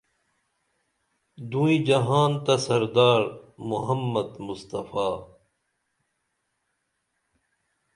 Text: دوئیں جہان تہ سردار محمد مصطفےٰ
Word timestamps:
دوئیں 1.51 1.81
جہان 1.87 2.31
تہ 2.45 2.55
سردار 2.65 3.21
محمد 3.69 4.29
مصطفےٰ 4.45 5.15